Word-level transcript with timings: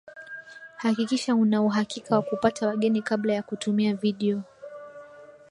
hakikisha 0.77 1.35
una 1.35 1.61
uhakika 1.61 2.15
wa 2.15 2.21
kupata 2.21 2.67
wageni 2.67 3.01
kabla 3.01 3.33
ya 3.33 3.43
kutumia 3.43 3.93
video 3.95 4.41